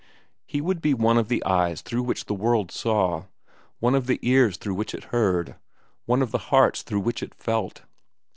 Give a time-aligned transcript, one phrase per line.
[0.47, 3.25] He would be one of the eyes through which the world saw,
[3.79, 5.57] one of the ears through which it heard,
[6.07, 7.83] one of the hearts through which it felt.